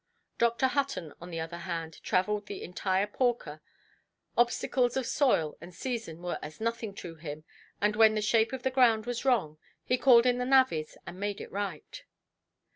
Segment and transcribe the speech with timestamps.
[0.39, 0.65] Dr.
[0.69, 3.61] Hutton, on the other hand, travelled the entire porker;
[4.35, 7.43] obstacles of soil and season were as nothing to him,
[7.79, 11.19] and when the shape of the ground was wrong, he called in the navvies and
[11.19, 12.03] made it right.